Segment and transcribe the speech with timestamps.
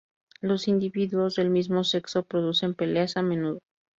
[0.39, 3.59] Los individuos del mismo sexo producen peleas a menudo.